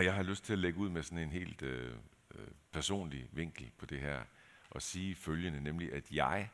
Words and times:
Og 0.00 0.04
jeg 0.04 0.14
har 0.14 0.22
lyst 0.22 0.44
til 0.44 0.52
at 0.52 0.58
lægge 0.58 0.78
ud 0.78 0.88
med 0.88 1.02
sådan 1.02 1.18
en 1.18 1.30
helt 1.30 1.62
øh, 1.62 1.96
øh, 2.34 2.48
personlig 2.72 3.28
vinkel 3.32 3.70
på 3.78 3.86
det 3.86 4.00
her, 4.00 4.24
og 4.70 4.82
sige 4.82 5.14
følgende, 5.14 5.60
nemlig 5.60 5.92
at 5.92 6.12
jeg, 6.12 6.50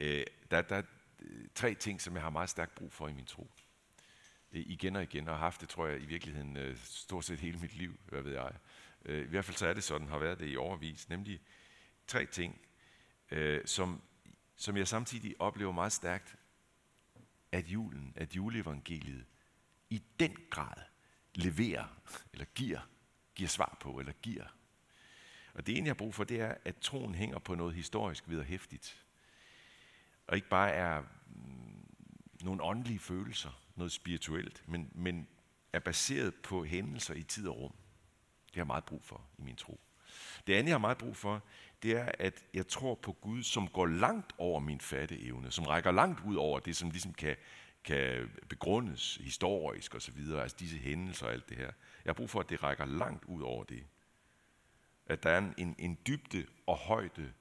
øh, 0.00 0.24
der, 0.50 0.62
der 0.62 0.76
er 0.76 0.82
tre 1.54 1.74
ting, 1.74 2.00
som 2.00 2.14
jeg 2.14 2.22
har 2.22 2.30
meget 2.30 2.50
stærkt 2.50 2.74
brug 2.74 2.92
for 2.92 3.08
i 3.08 3.12
min 3.12 3.24
tro. 3.24 3.50
Øh, 4.52 4.62
igen 4.66 4.96
og 4.96 5.02
igen, 5.02 5.28
og 5.28 5.34
har 5.34 5.40
haft 5.40 5.60
det, 5.60 5.68
tror 5.68 5.86
jeg, 5.86 6.00
i 6.00 6.04
virkeligheden 6.04 6.56
øh, 6.56 6.76
stort 6.76 7.24
set 7.24 7.40
hele 7.40 7.58
mit 7.58 7.76
liv, 7.76 8.00
hvad 8.08 8.22
ved 8.22 8.32
jeg. 8.32 8.52
Øh, 9.04 9.24
I 9.24 9.28
hvert 9.28 9.44
fald 9.44 9.56
så 9.56 9.66
er 9.66 9.74
det 9.74 9.84
sådan, 9.84 10.08
har 10.08 10.18
været 10.18 10.38
det 10.38 10.52
i 10.52 10.56
overvis, 10.56 11.08
nemlig 11.08 11.40
tre 12.06 12.26
ting, 12.26 12.60
øh, 13.30 13.60
som, 13.66 14.02
som 14.56 14.76
jeg 14.76 14.88
samtidig 14.88 15.34
oplever 15.38 15.72
meget 15.72 15.92
stærkt, 15.92 16.36
at 17.52 17.68
julen, 17.68 18.12
at 18.16 18.36
juleevangeliet 18.36 19.24
i 19.90 20.02
den 20.20 20.36
grad 20.50 20.93
leverer, 21.34 21.84
eller 22.32 22.44
giver, 22.44 22.80
giver 23.34 23.48
svar 23.48 23.76
på, 23.80 23.98
eller 23.98 24.12
giver. 24.12 24.44
Og 25.54 25.66
det 25.66 25.76
ene, 25.76 25.86
jeg 25.86 25.90
har 25.90 25.94
brug 25.94 26.14
for, 26.14 26.24
det 26.24 26.40
er, 26.40 26.54
at 26.64 26.76
troen 26.76 27.14
hænger 27.14 27.38
på 27.38 27.54
noget 27.54 27.74
historisk 27.74 28.24
hæftigt. 28.28 29.04
Og 30.26 30.36
ikke 30.36 30.48
bare 30.48 30.70
er 30.70 31.02
mm, 31.26 31.88
nogle 32.40 32.62
åndelige 32.62 32.98
følelser, 32.98 33.60
noget 33.76 33.92
spirituelt, 33.92 34.62
men, 34.68 34.90
men 34.94 35.28
er 35.72 35.78
baseret 35.78 36.34
på 36.34 36.64
hændelser 36.64 37.14
i 37.14 37.22
tid 37.22 37.48
og 37.48 37.56
rum. 37.56 37.74
Det 38.46 38.54
har 38.54 38.60
jeg 38.60 38.66
meget 38.66 38.84
brug 38.84 39.04
for 39.04 39.20
i 39.38 39.42
min 39.42 39.56
tro. 39.56 39.80
Det 40.46 40.54
andet, 40.54 40.68
jeg 40.68 40.74
har 40.74 40.78
meget 40.78 40.98
brug 40.98 41.16
for, 41.16 41.42
det 41.82 41.92
er, 41.96 42.12
at 42.18 42.44
jeg 42.54 42.68
tror 42.68 42.94
på 42.94 43.12
Gud, 43.12 43.42
som 43.42 43.68
går 43.68 43.86
langt 43.86 44.32
over 44.38 44.60
min 44.60 44.80
fatteevne, 44.80 45.50
som 45.50 45.64
rækker 45.64 45.90
langt 45.92 46.20
ud 46.24 46.36
over 46.36 46.60
det, 46.60 46.76
som 46.76 46.90
ligesom 46.90 47.14
kan, 47.14 47.36
kan 47.84 48.30
begrundes 48.48 49.16
historisk 49.16 49.94
osv., 49.94 50.18
altså 50.18 50.56
disse 50.60 50.78
hændelser 50.78 51.26
og 51.26 51.32
alt 51.32 51.48
det 51.48 51.56
her. 51.56 51.72
Jeg 52.04 52.10
har 52.10 52.12
brug 52.12 52.30
for, 52.30 52.40
at 52.40 52.48
det 52.48 52.62
rækker 52.62 52.84
langt 52.84 53.24
ud 53.24 53.42
over 53.42 53.64
det. 53.64 53.86
At 55.06 55.22
der 55.22 55.30
er 55.30 55.38
en, 55.38 55.54
en, 55.58 55.74
en 55.78 55.98
dybde 56.06 56.46
og 56.66 56.76
højde 56.76 57.32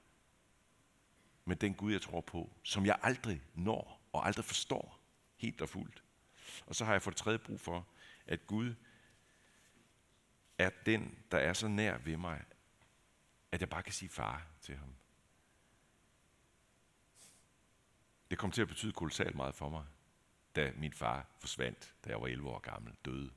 med 1.45 1.55
den 1.55 1.73
Gud, 1.73 1.91
jeg 1.91 2.01
tror 2.01 2.21
på, 2.21 2.53
som 2.63 2.85
jeg 2.85 2.99
aldrig 3.01 3.41
når 3.53 4.01
og 4.13 4.27
aldrig 4.27 4.45
forstår 4.45 4.99
helt 5.37 5.61
og 5.61 5.69
fuldt. 5.69 6.03
Og 6.65 6.75
så 6.75 6.85
har 6.85 6.91
jeg 6.91 7.01
for 7.01 7.11
det 7.11 7.17
tredje 7.17 7.39
brug 7.39 7.59
for, 7.59 7.87
at 8.27 8.47
Gud 8.47 8.75
er 10.57 10.69
den, 10.85 11.17
der 11.31 11.37
er 11.37 11.53
så 11.53 11.67
nær 11.67 11.97
ved 11.97 12.17
mig, 12.17 12.43
at 13.51 13.61
jeg 13.61 13.69
bare 13.69 13.83
kan 13.83 13.93
sige 13.93 14.09
far 14.09 14.47
til 14.61 14.75
ham. 14.75 14.95
Det 18.31 18.37
kom 18.37 18.51
til 18.51 18.61
at 18.61 18.67
betyde 18.67 18.93
kolossalt 18.93 19.35
meget 19.35 19.55
for 19.55 19.69
mig, 19.69 19.85
da 20.55 20.71
min 20.77 20.93
far 20.93 21.25
forsvandt, 21.39 21.93
da 22.05 22.09
jeg 22.09 22.21
var 22.21 22.27
11 22.27 22.49
år 22.49 22.59
gammel, 22.59 22.93
døde. 23.05 23.31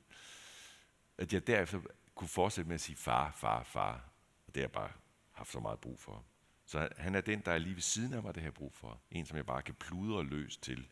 At 1.17 1.33
jeg 1.33 1.47
derefter 1.47 1.81
kunne 2.15 2.27
fortsætte 2.27 2.67
med 2.67 2.75
at 2.75 2.81
sige 2.81 2.95
far, 2.95 3.31
far, 3.31 3.63
far. 3.63 4.09
Og 4.47 4.55
det 4.55 4.61
har 4.61 4.61
jeg 4.61 4.71
bare 4.71 4.91
haft 5.31 5.51
så 5.51 5.59
meget 5.59 5.79
brug 5.79 5.99
for. 5.99 6.25
Så 6.65 6.89
han 6.97 7.15
er 7.15 7.21
den, 7.21 7.39
der 7.39 7.51
er 7.51 7.57
lige 7.57 7.75
ved 7.75 7.81
siden 7.81 8.13
af 8.13 8.23
mig, 8.23 8.35
det 8.35 8.43
har 8.43 8.51
brug 8.51 8.73
for. 8.73 9.01
En, 9.11 9.25
som 9.25 9.37
jeg 9.37 9.45
bare 9.45 9.61
kan 9.61 9.75
pludre 9.75 10.23
løs 10.23 10.57
til. 10.57 10.87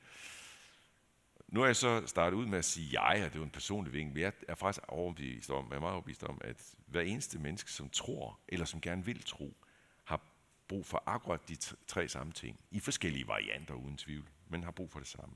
Nu 1.47 1.61
er 1.61 1.65
jeg 1.65 1.75
så 1.75 2.07
startet 2.07 2.37
ud 2.37 2.45
med 2.45 2.57
at 2.57 2.65
sige 2.65 3.01
jeg, 3.01 3.23
og 3.25 3.29
det 3.29 3.35
er 3.35 3.39
jo 3.39 3.43
en 3.43 3.49
personlig 3.49 3.93
vinkel, 3.93 4.13
men 4.13 4.21
jeg 4.21 4.33
er 4.47 4.55
faktisk 4.55 4.85
overbevist 4.87 5.49
om, 5.49 5.67
jeg 5.69 5.75
er 5.75 5.79
meget 5.79 5.93
overbevist 5.93 6.23
om, 6.23 6.41
at 6.43 6.75
hver 6.85 7.01
eneste 7.01 7.39
menneske, 7.39 7.71
som 7.71 7.89
tror, 7.89 8.39
eller 8.47 8.65
som 8.65 8.81
gerne 8.81 9.05
vil 9.05 9.23
tro, 9.23 9.57
har 10.03 10.21
brug 10.67 10.85
for 10.85 11.03
akkurat 11.05 11.49
de 11.49 11.55
tre 11.87 12.07
samme 12.07 12.33
ting. 12.33 12.59
I 12.71 12.79
forskellige 12.79 13.27
varianter, 13.27 13.73
uden 13.73 13.97
tvivl, 13.97 14.29
men 14.47 14.63
har 14.63 14.71
brug 14.71 14.91
for 14.91 14.99
det 14.99 15.07
samme. 15.07 15.35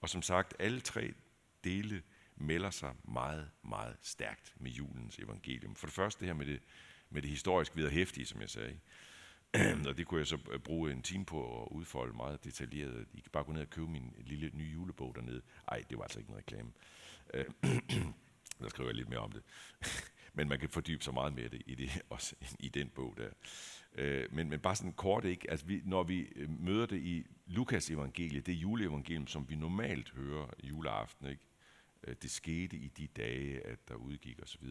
Og 0.00 0.08
som 0.08 0.22
sagt, 0.22 0.54
alle 0.58 0.80
tre 0.80 1.14
dele 1.64 2.02
melder 2.36 2.70
sig 2.70 2.94
meget, 3.04 3.50
meget 3.62 3.96
stærkt 4.02 4.54
med 4.60 4.70
julens 4.70 5.18
evangelium. 5.18 5.74
For 5.74 5.86
det 5.86 5.94
første 5.94 6.20
det 6.20 6.28
her 6.28 6.34
med 6.34 6.46
det, 6.46 6.60
med 7.10 7.22
det 7.22 7.30
historisk 7.30 7.76
hæftige, 7.76 8.26
som 8.26 8.40
jeg 8.40 8.50
sagde. 8.50 8.78
og 9.88 9.96
det 9.96 10.06
kunne 10.06 10.18
jeg 10.18 10.26
så 10.26 10.38
øh, 10.50 10.58
bruge 10.58 10.92
en 10.92 11.02
time 11.02 11.24
på 11.24 11.62
at 11.62 11.68
udfolde 11.70 12.16
meget 12.16 12.44
detaljeret. 12.44 13.06
I 13.14 13.20
kan 13.20 13.30
bare 13.32 13.44
gå 13.44 13.52
ned 13.52 13.62
og 13.62 13.70
købe 13.70 13.88
min 13.88 14.14
lille 14.18 14.50
nye 14.54 14.72
julebog 14.72 15.14
dernede. 15.14 15.42
Ej, 15.68 15.84
det 15.90 15.98
var 15.98 16.04
altså 16.04 16.18
ikke 16.18 16.30
en 16.30 16.36
reklame. 16.36 16.72
Der 18.60 18.68
skriver 18.68 18.88
jeg 18.88 18.96
lidt 18.96 19.08
mere 19.08 19.20
om 19.20 19.32
det. 19.32 19.42
men 20.36 20.48
man 20.48 20.58
kan 20.58 20.68
fordybe 20.68 21.04
sig 21.04 21.14
meget 21.14 21.34
mere 21.34 21.48
i 21.66 21.74
det, 21.74 22.02
også 22.10 22.34
i 22.58 22.68
den 22.68 22.88
bog 22.88 23.14
der. 23.16 23.28
Øh, 23.94 24.34
men, 24.34 24.48
men 24.48 24.60
bare 24.60 24.76
sådan 24.76 24.92
kort, 24.92 25.24
ikke? 25.24 25.50
Altså, 25.50 25.66
vi, 25.66 25.82
når 25.84 26.02
vi 26.02 26.20
øh, 26.36 26.50
møder 26.60 26.86
det 26.86 26.98
i 26.98 27.26
Lukas 27.46 27.90
evangeliet, 27.90 28.46
det 28.46 28.52
juleevangelium, 28.52 29.26
som 29.26 29.48
vi 29.48 29.56
normalt 29.56 30.10
hører 30.10 30.46
juleaften, 30.62 31.26
ikke? 31.26 31.42
Øh, 32.04 32.16
det 32.22 32.30
skete 32.30 32.76
i 32.76 32.88
de 32.88 33.06
dage, 33.06 33.66
at 33.66 33.88
der 33.88 33.94
udgik 33.94 34.42
osv., 34.42 34.64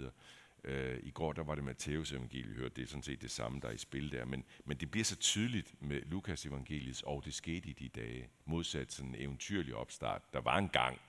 Øh, 0.64 1.00
I 1.03 1.12
går 1.12 1.34
der 1.34 1.44
var 1.44 1.56
det 1.56 1.64
Matteus 1.64 2.12
evangeliet, 2.12 2.56
hørte 2.56 2.76
det 2.76 2.84
er 2.84 2.88
sådan 2.88 3.03
set 3.03 3.22
det 3.22 3.32
samme, 3.32 3.59
der 3.59 3.68
er 3.68 3.72
i 3.72 3.78
spil 3.78 4.12
der. 4.12 4.26
Men, 4.26 4.44
men 4.66 4.78
det 4.78 4.92
bliver 4.92 5.03
så 5.03 5.16
tydeligt 5.16 5.82
med 5.82 6.02
Lukas 6.02 6.46
evangeliet, 6.46 7.03
og 7.03 7.26
det 7.26 7.34
skete 7.34 7.70
i 7.70 7.74
de 7.74 7.90
dage, 7.90 8.30
modsat 8.46 8.92
sådan 8.92 9.16
en 9.16 9.22
eventyrlig 9.22 9.76
opstart. 9.76 10.34
Der 10.34 10.42
var 10.42 10.58
en 10.58 10.70
gang. 10.70 11.00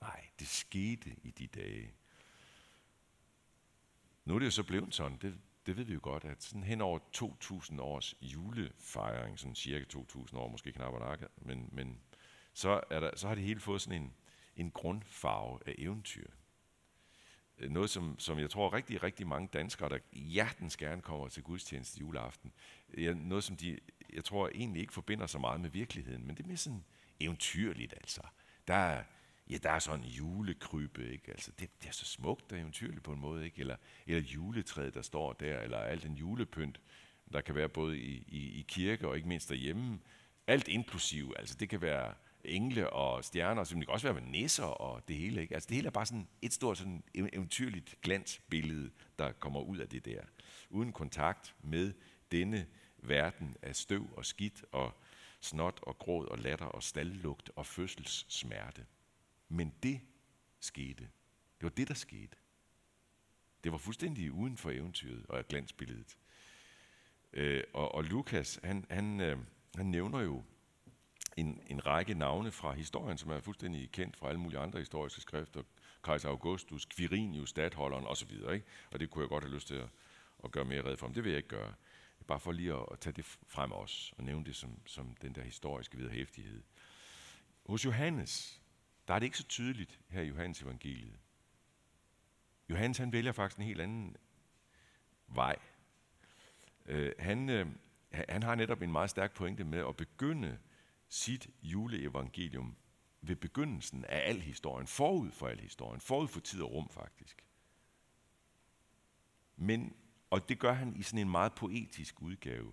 Nej, 0.00 0.24
det 0.38 0.48
skete 0.48 1.10
i 1.22 1.30
de 1.30 1.46
dage. 1.46 1.92
Nu 4.24 4.34
er 4.34 4.38
det 4.38 4.46
jo 4.46 4.50
så 4.50 4.62
blevet 4.62 4.94
sådan, 4.94 5.18
det, 5.22 5.38
det 5.66 5.76
ved 5.76 5.84
vi 5.84 5.94
jo 5.94 6.00
godt, 6.02 6.24
at 6.24 6.42
sådan 6.42 6.62
hen 6.62 6.80
over 6.80 6.98
2.000 7.16 7.80
års 7.80 8.14
julefejring, 8.20 9.38
sådan 9.38 9.54
cirka 9.54 9.84
2.000 9.98 10.36
år, 10.36 10.48
måske 10.48 10.72
knap 10.72 10.92
og 10.92 11.18
men, 11.36 11.68
men 11.72 12.00
så, 12.52 12.80
er 12.90 13.00
der, 13.00 13.10
så 13.16 13.28
har 13.28 13.34
det 13.34 13.44
hele 13.44 13.60
fået 13.60 13.80
sådan 13.80 14.02
en, 14.02 14.14
en 14.56 14.70
grundfarve 14.70 15.58
af 15.66 15.74
eventyr. 15.78 16.26
Noget, 17.58 17.90
som, 17.90 18.18
som 18.18 18.38
jeg 18.38 18.50
tror 18.50 18.72
rigtig, 18.72 19.02
rigtig 19.02 19.26
mange 19.26 19.48
danskere, 19.52 19.88
der 19.88 19.98
hjertens 20.12 20.76
gerne 20.76 21.02
kommer 21.02 21.28
til 21.28 21.42
gudstjeneste 21.42 22.00
juleaften, 22.00 22.52
noget, 23.14 23.44
som 23.44 23.56
de, 23.56 23.78
jeg 24.12 24.24
tror 24.24 24.50
egentlig 24.54 24.80
ikke 24.80 24.92
forbinder 24.92 25.26
så 25.26 25.38
meget 25.38 25.60
med 25.60 25.70
virkeligheden, 25.70 26.26
men 26.26 26.36
det 26.36 26.42
er 26.42 26.46
mere 26.46 26.56
sådan 26.56 26.84
eventyrligt 27.20 27.92
altså. 27.92 28.20
Der 28.68 28.74
er, 28.74 29.04
ja, 29.50 29.56
der 29.56 29.70
er 29.70 29.78
sådan 29.78 30.00
en 30.00 30.06
julekrybe, 30.06 31.12
ikke? 31.12 31.30
Altså, 31.30 31.52
det, 31.58 31.82
det 31.82 31.88
er 31.88 31.92
så 31.92 32.04
smukt 32.04 32.52
og 32.52 32.58
eventyrligt 32.58 33.02
på 33.02 33.12
en 33.12 33.20
måde, 33.20 33.44
ikke? 33.44 33.60
Eller, 33.60 33.76
eller 34.06 34.22
juletræet, 34.22 34.94
der 34.94 35.02
står 35.02 35.32
der, 35.32 35.60
eller 35.60 35.78
alt 35.78 36.02
den 36.02 36.14
julepynt, 36.14 36.80
der 37.32 37.40
kan 37.40 37.54
være 37.54 37.68
både 37.68 37.98
i, 37.98 38.24
i, 38.28 38.60
i 38.60 38.64
kirke 38.68 39.08
og 39.08 39.16
ikke 39.16 39.28
mindst 39.28 39.48
derhjemme. 39.48 39.98
Alt 40.46 40.68
inklusiv, 40.68 41.34
altså 41.38 41.56
det 41.60 41.68
kan 41.68 41.82
være 41.82 42.14
engle 42.44 42.90
og 42.90 43.24
stjerner, 43.24 43.64
så 43.64 43.74
det 43.74 43.86
kan 43.86 43.92
også 43.92 44.06
være 44.06 44.20
med 44.20 44.30
nisser 44.30 44.64
og 44.64 45.08
det 45.08 45.16
hele. 45.16 45.42
Ikke? 45.42 45.54
Altså 45.54 45.68
det 45.68 45.74
hele 45.74 45.86
er 45.86 45.90
bare 45.90 46.06
sådan 46.06 46.28
et 46.42 46.52
stort 46.52 46.78
sådan 46.78 47.02
eventyrligt 47.14 47.94
glansbillede, 48.02 48.90
der 49.18 49.32
kommer 49.32 49.60
ud 49.60 49.78
af 49.78 49.88
det 49.88 50.04
der. 50.04 50.20
Uden 50.70 50.92
kontakt 50.92 51.54
med 51.62 51.92
denne 52.32 52.66
verden 52.98 53.56
af 53.62 53.76
støv 53.76 54.10
og 54.16 54.26
skidt 54.26 54.64
og 54.72 54.92
snot 55.40 55.80
og 55.82 55.98
gråd 55.98 56.26
og 56.26 56.38
latter 56.38 56.66
og 56.66 56.82
staldlugt 56.82 57.50
og 57.56 57.66
fødselssmerte. 57.66 58.86
Men 59.48 59.74
det 59.82 60.00
skete. 60.60 61.04
Det 61.58 61.62
var 61.62 61.68
det, 61.68 61.88
der 61.88 61.94
skete. 61.94 62.36
Det 63.64 63.72
var 63.72 63.78
fuldstændig 63.78 64.32
uden 64.32 64.56
for 64.56 64.70
eventyret 64.70 65.26
og 65.28 65.48
glansbilledet. 65.48 66.16
Øh, 67.32 67.64
og, 67.72 67.94
og 67.94 68.04
Lukas, 68.04 68.60
han, 68.64 68.86
han, 68.90 69.20
øh, 69.20 69.38
han 69.74 69.86
nævner 69.86 70.20
jo 70.20 70.44
en, 71.36 71.60
en 71.66 71.86
række 71.86 72.14
navne 72.14 72.52
fra 72.52 72.72
historien, 72.72 73.18
som 73.18 73.30
er 73.30 73.40
fuldstændig 73.40 73.90
kendt 73.90 74.16
fra 74.16 74.28
alle 74.28 74.40
mulige 74.40 74.58
andre 74.58 74.78
historiske 74.78 75.20
skrifter. 75.20 75.62
Kejser 76.02 76.28
Augustus, 76.28 76.86
Quirinius, 76.86 77.50
stadholderen 77.50 78.06
osv. 78.06 78.30
Ikke? 78.32 78.64
Og 78.90 79.00
det 79.00 79.10
kunne 79.10 79.22
jeg 79.22 79.28
godt 79.28 79.44
have 79.44 79.54
lyst 79.54 79.66
til 79.66 79.74
at, 79.74 79.88
at 80.44 80.50
gøre 80.50 80.64
mere 80.64 80.82
red 80.82 80.96
for, 80.96 81.06
men 81.06 81.14
det 81.14 81.24
vil 81.24 81.30
jeg 81.30 81.36
ikke 81.36 81.48
gøre. 81.48 81.74
Bare 82.26 82.40
for 82.40 82.52
lige 82.52 82.72
at, 82.72 82.86
at 82.92 83.00
tage 83.00 83.12
det 83.12 83.24
frem 83.24 83.72
også, 83.72 84.12
og 84.18 84.24
nævne 84.24 84.44
det 84.44 84.56
som, 84.56 84.78
som 84.86 85.16
den 85.22 85.34
der 85.34 85.42
historiske 85.42 85.98
vederhæftighed. 85.98 86.62
Hos 87.66 87.84
Johannes, 87.84 88.62
der 89.08 89.14
er 89.14 89.18
det 89.18 89.26
ikke 89.26 89.38
så 89.38 89.48
tydeligt 89.48 90.00
her 90.08 90.22
i 90.22 90.28
Johannes 90.28 90.62
evangeliet. 90.62 91.18
Johannes 92.70 92.98
han 92.98 93.12
vælger 93.12 93.32
faktisk 93.32 93.58
en 93.58 93.64
helt 93.64 93.80
anden 93.80 94.16
vej. 95.28 95.56
Uh, 96.90 97.08
han, 97.18 97.48
øh, 97.48 97.66
han 98.10 98.42
har 98.42 98.54
netop 98.54 98.82
en 98.82 98.92
meget 98.92 99.10
stærk 99.10 99.34
pointe 99.34 99.64
med 99.64 99.88
at 99.88 99.96
begynde 99.96 100.58
sit 101.08 101.50
juleevangelium 101.62 102.76
ved 103.20 103.36
begyndelsen 103.36 104.04
af 104.04 104.28
al 104.28 104.40
historien, 104.40 104.86
forud 104.86 105.30
for 105.30 105.48
al 105.48 105.60
historien, 105.60 106.00
forud 106.00 106.28
for 106.28 106.40
tid 106.40 106.62
og 106.62 106.72
rum 106.72 106.88
faktisk. 106.88 107.44
Men, 109.56 109.96
og 110.30 110.48
det 110.48 110.58
gør 110.58 110.72
han 110.72 110.96
i 110.96 111.02
sådan 111.02 111.18
en 111.18 111.30
meget 111.30 111.54
poetisk 111.54 112.22
udgave. 112.22 112.72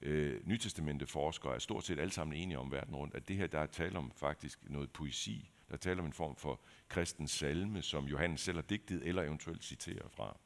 Øh, 0.00 0.46
Nytestamentet 0.46 1.08
forskere 1.08 1.54
er 1.54 1.58
stort 1.58 1.84
set 1.84 1.98
alle 1.98 2.12
sammen 2.12 2.36
enige 2.36 2.58
om 2.58 2.72
verden 2.72 2.96
rundt, 2.96 3.14
at 3.14 3.28
det 3.28 3.36
her, 3.36 3.46
der 3.46 3.60
er 3.60 3.66
tale 3.66 3.98
om 3.98 4.12
faktisk 4.16 4.70
noget 4.70 4.90
poesi, 4.90 5.50
der 5.68 5.74
er 5.74 5.78
tale 5.78 6.00
om 6.00 6.06
en 6.06 6.12
form 6.12 6.36
for 6.36 6.60
kristens 6.88 7.30
salme, 7.30 7.82
som 7.82 8.04
Johannes 8.04 8.40
selv 8.40 8.56
har 8.56 8.62
digtet 8.62 9.02
eller 9.08 9.22
eventuelt 9.22 9.64
citerer 9.64 10.08
fra. 10.08 10.36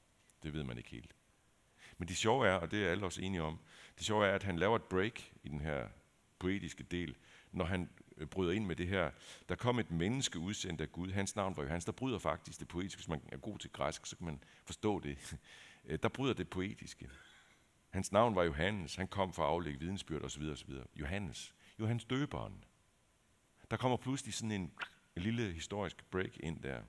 Det 0.43 0.53
ved 0.53 0.65
man 0.65 0.79
ikke 0.79 0.91
helt. 0.91 1.15
Men 1.99 2.09
det 2.09 2.17
sjove 2.17 2.49
er, 2.49 2.55
og 2.55 2.71
det 2.71 2.87
er 2.87 2.91
alle 2.91 3.05
også 3.05 3.23
enige 3.23 3.43
om, 3.43 3.59
det 3.99 4.07
sjove 4.07 4.27
er, 4.27 4.35
at 4.35 4.43
han 4.43 4.59
laver 4.59 4.77
et 4.77 4.83
break 4.83 5.33
i 5.43 5.49
den 5.49 5.61
her 5.61 5.89
poetiske 6.39 6.83
del, 6.83 7.17
når 7.53 7.65
han 7.65 7.91
øh, 8.17 8.27
bryder 8.27 8.53
ind 8.53 8.67
med 8.67 8.77
det 8.77 8.89
her. 8.89 9.11
Der 9.49 9.55
kom 9.55 9.79
et 9.79 9.91
menneske 9.91 10.39
udsendt 10.39 10.81
af 10.81 10.93
Gud. 10.93 11.11
Hans 11.11 11.37
navn 11.37 11.57
var 11.57 11.63
Johannes. 11.63 11.85
Der 11.85 11.93
bryder 11.93 12.19
faktisk 12.19 12.61
det 12.61 12.69
poetiske. 12.69 12.99
Hvis 12.99 13.09
man 13.09 13.23
er 13.33 13.37
god 13.37 13.59
til 13.59 13.71
græsk, 13.73 14.07
så 14.07 14.17
kan 14.17 14.27
man 14.27 14.43
forstå 14.65 15.01
det. 15.01 15.19
Øh, 15.85 15.99
der 16.03 16.09
bryder 16.09 16.35
det 16.35 16.49
poetiske. 16.49 17.11
Hans 17.91 18.13
navn 18.13 18.35
var 18.35 18.43
Johannes. 18.43 18.95
Han 18.95 19.09
kom 19.09 19.33
for 19.33 19.43
at 19.43 19.49
aflægge 19.49 19.81
vidensbyrd 19.81 20.23
osv. 20.23 20.43
osv. 20.43 20.71
Johannes. 20.97 21.55
Johannes 21.79 22.05
døberen. 22.05 22.65
Der 23.71 23.77
kommer 23.77 23.97
pludselig 23.97 24.35
sådan 24.35 24.51
en, 24.51 24.73
et 25.21 25.25
lille 25.25 25.53
historisk 25.53 26.05
break 26.11 26.37
ind 26.39 26.63
der. 26.63 26.83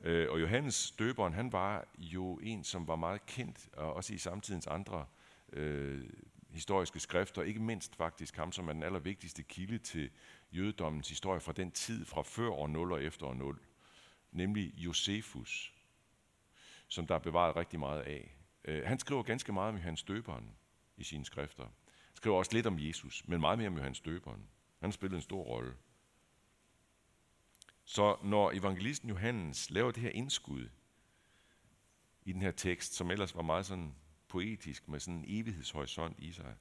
Øh, 0.00 0.30
og 0.30 0.40
Johannes 0.40 0.90
døberen, 0.90 1.32
han 1.32 1.52
var 1.52 1.88
jo 1.98 2.38
en, 2.42 2.64
som 2.64 2.88
var 2.88 2.96
meget 2.96 3.26
kendt, 3.26 3.68
og 3.72 3.94
også 3.94 4.14
i 4.14 4.18
samtidens 4.18 4.66
andre 4.66 5.06
øh, 5.52 6.10
historiske 6.50 7.00
skrifter, 7.00 7.42
ikke 7.42 7.60
mindst 7.60 7.96
faktisk 7.96 8.36
ham, 8.36 8.52
som 8.52 8.68
er 8.68 8.72
den 8.72 8.82
allervigtigste 8.82 9.42
kilde 9.42 9.78
til 9.78 10.10
jødedommens 10.52 11.08
historie 11.08 11.40
fra 11.40 11.52
den 11.52 11.70
tid, 11.70 12.04
fra 12.04 12.22
før 12.22 12.50
år 12.50 12.66
0 12.66 12.92
og 12.92 13.02
efter 13.02 13.26
år 13.26 13.34
0, 13.34 13.58
nemlig 14.32 14.74
Josefus, 14.76 15.74
som 16.88 17.06
der 17.06 17.14
er 17.14 17.18
bevaret 17.18 17.56
rigtig 17.56 17.78
meget 17.78 18.02
af. 18.02 18.36
Øh, 18.64 18.86
han 18.86 18.98
skriver 18.98 19.22
ganske 19.22 19.52
meget 19.52 19.68
om 19.68 19.76
Johannes 19.76 20.02
døberen 20.02 20.50
i 20.96 21.04
sine 21.04 21.24
skrifter. 21.24 21.64
Han 21.64 22.16
skriver 22.16 22.36
også 22.36 22.52
lidt 22.52 22.66
om 22.66 22.78
Jesus, 22.78 23.28
men 23.28 23.40
meget 23.40 23.58
mere 23.58 23.68
om 23.68 23.76
Johannes 23.76 24.00
døberen. 24.00 24.48
Han 24.80 24.92
spillede 24.92 25.16
en 25.16 25.22
stor 25.22 25.42
rolle. 25.42 25.74
Så 27.88 28.16
når 28.22 28.52
evangelisten 28.52 29.08
Johannes 29.08 29.70
laver 29.70 29.90
det 29.90 30.02
her 30.02 30.10
indskud 30.10 30.68
i 32.24 32.32
den 32.32 32.42
her 32.42 32.50
tekst, 32.50 32.94
som 32.94 33.10
ellers 33.10 33.34
var 33.34 33.42
meget 33.42 33.66
sådan 33.66 33.94
poetisk 34.28 34.88
med 34.88 35.00
sådan 35.00 35.14
en 35.14 35.24
evighedshorisont 35.28 36.18
i 36.18 36.32
sig, 36.32 36.56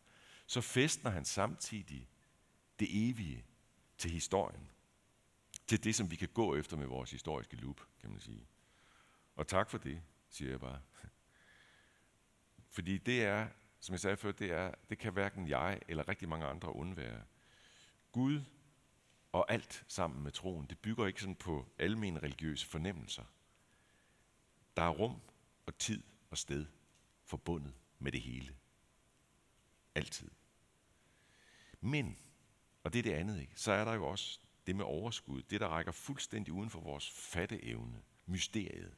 så 0.46 0.62
festner 0.62 1.12
han 1.12 1.26
samtidig 1.26 2.10
det 2.80 3.10
evige 3.10 3.46
til 3.98 4.12
historien. 4.12 4.72
Til 5.68 5.84
det, 5.84 5.96
som 5.96 6.12
vi 6.12 6.16
kan 6.16 6.30
gå 6.34 6.56
efter 6.56 6.78
med 6.78 6.88
vores 6.88 7.12
historiske 7.12 7.56
loop, 7.56 7.82
kan 8.02 8.12
man 8.12 8.20
sige. 8.20 8.48
Og 9.36 9.48
tak 9.48 9.70
for 9.70 9.78
det, 9.78 10.02
siger 10.30 10.52
jeg 10.52 10.60
bare. 10.60 10.82
Fordi 12.76 12.98
det 12.98 13.24
er, 13.24 13.48
som 13.80 13.94
jeg 13.94 14.00
sagde 14.00 14.18
før, 14.18 14.32
det, 14.32 14.52
er, 14.52 14.72
det 14.90 14.98
kan 14.98 15.14
hverken 15.14 15.48
jeg 15.48 15.82
eller 15.88 16.08
rigtig 16.08 16.30
mange 16.30 16.46
andre 16.46 16.76
undvære. 16.76 17.24
Gud 18.12 18.42
og 19.36 19.52
alt 19.52 19.84
sammen 19.88 20.24
med 20.24 20.32
troen, 20.32 20.66
det 20.66 20.80
bygger 20.80 21.08
ikke 21.08 21.22
sådan 21.22 21.36
på 21.36 21.68
almen 21.80 22.24
religiøse 22.24 22.66
fornemmelser. 22.66 23.24
Der 24.78 24.82
er 24.84 24.90
rum 24.90 25.22
og 25.66 25.78
tid 25.78 26.04
og 26.30 26.38
sted 26.38 26.66
forbundet 27.24 27.74
med 28.00 28.12
det 28.12 28.22
hele. 28.22 28.56
Altid. 29.96 30.32
Men, 31.82 32.18
og 32.84 32.94
det 32.94 33.00
er 33.00 33.04
det 33.04 33.14
andet, 33.14 33.42
ikke? 33.42 33.54
så 33.56 33.72
er 33.72 33.86
der 33.86 33.94
jo 33.94 34.08
også 34.08 34.40
det 34.68 34.76
med 34.76 34.86
overskud, 34.86 35.42
det 35.42 35.62
der 35.62 35.68
rækker 35.68 35.92
fuldstændig 35.92 36.54
uden 36.54 36.70
for 36.70 36.80
vores 36.80 37.10
fatteevne, 37.10 38.02
mysteriet. 38.26 38.96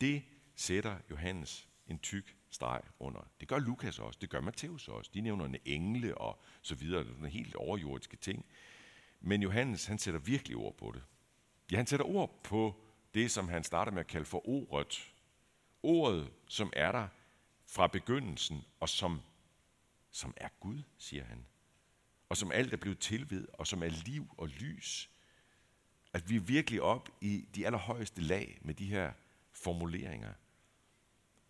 Det 0.00 0.22
sætter 0.54 0.98
Johannes 1.10 1.68
en 1.86 1.98
tyk 1.98 2.36
streg 2.50 2.82
under. 2.98 3.30
Det 3.40 3.48
gør 3.48 3.58
Lukas 3.58 3.98
også, 3.98 4.18
det 4.20 4.30
gør 4.30 4.40
Matthæus 4.40 4.88
også. 4.88 5.10
De 5.14 5.20
nævner 5.20 5.44
en 5.44 5.56
engle 5.64 6.18
og 6.18 6.42
så 6.62 6.74
videre, 6.74 7.04
nogle 7.04 7.28
helt 7.28 7.54
overjordiske 7.54 8.16
ting. 8.16 8.46
Men 9.20 9.42
Johannes, 9.42 9.86
han 9.86 9.98
sætter 9.98 10.20
virkelig 10.20 10.56
ord 10.56 10.76
på 10.76 10.92
det. 10.94 11.02
Ja, 11.72 11.76
han 11.76 11.86
sætter 11.86 12.06
ord 12.06 12.40
på 12.42 12.84
det, 13.14 13.30
som 13.30 13.48
han 13.48 13.64
starter 13.64 13.92
med 13.92 14.00
at 14.00 14.06
kalde 14.06 14.26
for 14.26 14.48
ordet. 14.48 15.14
Ordet, 15.82 16.30
som 16.46 16.72
er 16.76 16.92
der 16.92 17.08
fra 17.66 17.86
begyndelsen, 17.86 18.64
og 18.80 18.88
som, 18.88 19.20
som 20.10 20.34
er 20.36 20.48
Gud, 20.60 20.82
siger 20.98 21.24
han. 21.24 21.46
Og 22.28 22.36
som 22.36 22.52
alt 22.52 22.72
er 22.72 22.76
blevet 22.76 22.98
tilved, 22.98 23.48
og 23.52 23.66
som 23.66 23.82
er 23.82 23.88
liv 23.88 24.34
og 24.38 24.48
lys. 24.48 25.10
At 26.12 26.30
vi 26.30 26.36
er 26.36 26.40
virkelig 26.40 26.82
op 26.82 27.08
i 27.20 27.48
de 27.54 27.66
allerhøjeste 27.66 28.20
lag 28.20 28.58
med 28.62 28.74
de 28.74 28.86
her 28.86 29.12
formuleringer. 29.52 30.32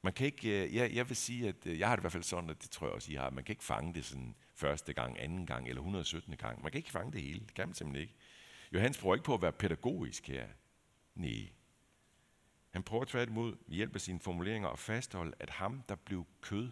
Man 0.02 0.12
kan 0.12 0.26
ikke, 0.26 0.64
øh, 0.64 0.74
jeg, 0.74 0.94
jeg 0.94 1.08
vil 1.08 1.16
sige, 1.16 1.48
at 1.48 1.66
øh, 1.66 1.78
jeg 1.78 1.88
har 1.88 1.96
det 1.96 2.00
i 2.00 2.02
hvert 2.02 2.12
fald 2.12 2.22
sådan, 2.22 2.50
at 2.50 2.62
det 2.62 2.70
tror 2.70 2.86
jeg 2.86 2.94
også, 2.94 3.12
I 3.12 3.14
har, 3.14 3.30
man 3.30 3.44
kan 3.44 3.52
ikke 3.52 3.64
fange 3.64 3.94
det 3.94 4.04
sådan 4.04 4.34
første 4.54 4.92
gang, 4.92 5.20
anden 5.20 5.46
gang 5.46 5.68
eller 5.68 5.80
117. 5.80 6.36
gang. 6.36 6.62
Man 6.62 6.72
kan 6.72 6.78
ikke 6.78 6.90
fange 6.90 7.12
det 7.12 7.22
hele, 7.22 7.40
det 7.40 7.54
kan 7.54 7.68
man 7.68 7.74
simpelthen 7.74 8.02
ikke. 8.02 8.14
Johannes 8.72 8.98
prøver 8.98 9.14
ikke 9.14 9.24
på 9.24 9.34
at 9.34 9.42
være 9.42 9.52
pædagogisk 9.52 10.28
her. 10.28 10.46
Nej. 11.14 11.48
Han 12.70 12.82
prøver 12.82 13.04
tværtimod 13.04 13.56
ved 13.66 13.76
hjælp 13.76 13.94
af 13.94 14.00
sine 14.00 14.20
formuleringer 14.20 14.68
at 14.68 14.78
fastholde, 14.78 15.32
at 15.40 15.50
ham, 15.50 15.82
der 15.88 15.94
blev 15.94 16.26
kød 16.40 16.70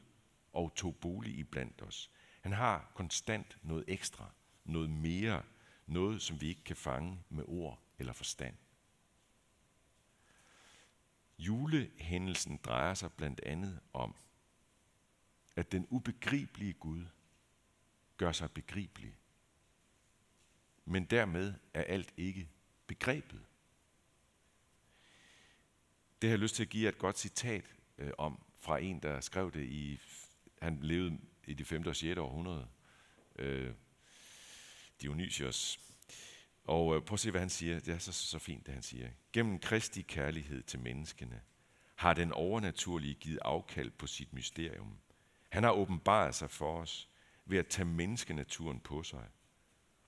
og 0.52 0.72
tog 0.76 0.96
bolig 0.96 1.38
i 1.38 1.44
blandt 1.44 1.82
os, 1.82 2.10
han 2.40 2.52
har 2.52 2.92
konstant 2.94 3.58
noget 3.62 3.84
ekstra, 3.88 4.30
noget 4.64 4.90
mere, 4.90 5.42
noget, 5.86 6.22
som 6.22 6.40
vi 6.40 6.48
ikke 6.48 6.64
kan 6.64 6.76
fange 6.76 7.20
med 7.28 7.44
ord 7.46 7.82
eller 7.98 8.12
forstand. 8.12 8.54
Julehændelsen 11.38 12.56
drejer 12.64 12.94
sig 12.94 13.12
blandt 13.12 13.40
andet 13.40 13.80
om, 13.92 14.14
at 15.56 15.72
den 15.72 15.86
ubegribelige 15.90 16.72
Gud 16.72 17.04
gør 18.16 18.32
sig 18.32 18.50
begribelig. 18.50 19.16
Men 20.84 21.04
dermed 21.04 21.54
er 21.74 21.82
alt 21.82 22.14
ikke 22.16 22.48
begrebet. 22.86 23.44
Det 26.22 26.30
har 26.30 26.32
jeg 26.32 26.38
lyst 26.38 26.54
til 26.54 26.62
at 26.62 26.68
give 26.68 26.88
et 26.88 26.98
godt 26.98 27.18
citat 27.18 27.64
øh, 27.98 28.10
om 28.18 28.42
fra 28.60 28.78
en, 28.78 29.02
der 29.02 29.20
skrev 29.20 29.52
det 29.52 29.64
i, 29.64 30.00
han 30.62 30.78
levede 30.82 31.18
i 31.46 31.54
det 31.54 31.66
5. 31.66 31.86
og 31.86 31.96
6. 31.96 32.18
århundrede, 32.18 32.68
øh, 33.36 33.74
Dionysios. 35.02 35.80
Og 36.68 36.96
øh, 36.96 37.02
prøv 37.02 37.14
at 37.14 37.20
se, 37.20 37.30
hvad 37.30 37.40
han 37.40 37.50
siger. 37.50 37.80
Det 37.80 37.94
er 37.94 37.98
så, 37.98 38.12
så, 38.12 38.26
så 38.26 38.38
fint, 38.38 38.66
det 38.66 38.74
han 38.74 38.82
siger. 38.82 39.08
Gennem 39.32 39.58
Kristi 39.58 40.02
kærlighed 40.02 40.62
til 40.62 40.80
menneskene 40.80 41.40
har 41.94 42.14
den 42.14 42.32
overnaturlige 42.32 43.14
givet 43.14 43.38
afkald 43.42 43.90
på 43.90 44.06
sit 44.06 44.32
mysterium. 44.32 44.98
Han 45.48 45.62
har 45.62 45.70
åbenbaret 45.70 46.34
sig 46.34 46.50
for 46.50 46.80
os 46.80 47.08
ved 47.46 47.58
at 47.58 47.66
tage 47.66 47.86
menneskenaturen 47.86 48.80
på 48.80 49.02
sig. 49.02 49.24